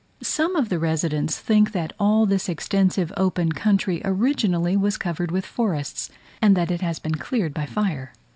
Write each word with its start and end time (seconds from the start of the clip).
Some 0.23 0.55
of 0.55 0.69
the 0.69 0.79
residents 0.79 1.37
think 1.39 1.73
that 1.73 1.93
all 1.99 2.25
this 2.25 2.49
extensive 2.49 3.13
open 3.17 3.51
country 3.51 4.01
originally 4.03 4.75
was 4.75 4.97
covered 4.97 5.29
with 5.29 5.45
forests, 5.45 6.09
and 6.41 6.57
that 6.57 6.71
it 6.71 6.81
has 6.81 6.97
been 6.97 7.13
cleared 7.19 7.53
by 7.53 7.67
fire. 7.67 8.11